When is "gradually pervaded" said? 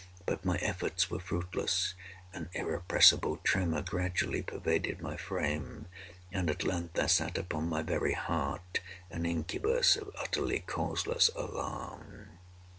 3.83-4.99